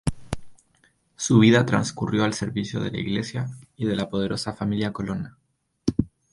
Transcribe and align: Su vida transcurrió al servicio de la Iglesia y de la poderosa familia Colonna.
Su 1.15 1.37
vida 1.37 1.63
transcurrió 1.67 2.23
al 2.23 2.33
servicio 2.33 2.79
de 2.79 2.89
la 2.89 2.97
Iglesia 2.99 3.51
y 3.77 3.85
de 3.85 3.95
la 3.95 4.09
poderosa 4.09 4.51
familia 4.51 4.91
Colonna. 4.91 5.37